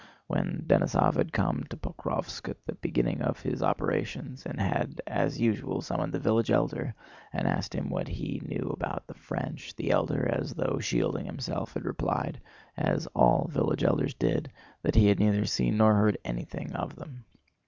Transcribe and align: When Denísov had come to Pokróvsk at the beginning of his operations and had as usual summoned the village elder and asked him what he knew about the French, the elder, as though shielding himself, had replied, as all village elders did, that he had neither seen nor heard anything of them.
When 0.25 0.63
Denísov 0.65 1.13
had 1.17 1.31
come 1.31 1.63
to 1.69 1.77
Pokróvsk 1.77 2.49
at 2.49 2.65
the 2.65 2.73
beginning 2.73 3.21
of 3.21 3.41
his 3.41 3.61
operations 3.61 4.47
and 4.47 4.59
had 4.59 4.99
as 5.05 5.39
usual 5.39 5.79
summoned 5.83 6.11
the 6.11 6.17
village 6.17 6.49
elder 6.49 6.95
and 7.31 7.47
asked 7.47 7.75
him 7.75 7.87
what 7.91 8.07
he 8.07 8.41
knew 8.43 8.71
about 8.73 9.05
the 9.05 9.13
French, 9.13 9.75
the 9.75 9.91
elder, 9.91 10.27
as 10.27 10.55
though 10.55 10.79
shielding 10.79 11.25
himself, 11.27 11.75
had 11.75 11.85
replied, 11.85 12.41
as 12.75 13.05
all 13.13 13.47
village 13.49 13.83
elders 13.83 14.15
did, 14.15 14.51
that 14.81 14.95
he 14.95 15.05
had 15.05 15.19
neither 15.19 15.45
seen 15.45 15.77
nor 15.77 15.93
heard 15.93 16.17
anything 16.25 16.73
of 16.73 16.95
them. 16.95 17.25